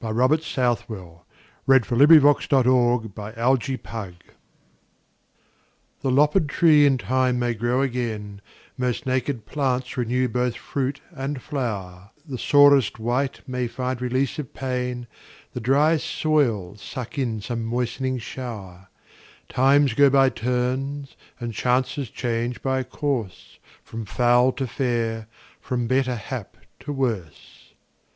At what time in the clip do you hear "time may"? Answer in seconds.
6.97-7.53